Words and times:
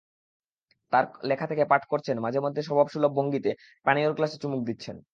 তাঁর 0.93 1.05
লেখা 1.25 1.45
থেকে 1.47 1.63
পাঠ 1.65 1.81
করছেন, 1.85 2.15
মাঝেমধ্যে 2.19 2.61
স্বভাবসুলভ 2.61 3.11
ভঙ্গিতে 3.17 3.51
পানীয়র 3.85 4.13
গ্লাসে 4.13 4.37
চুমুক 4.41 4.61
দিচ্ছেন। 4.65 4.95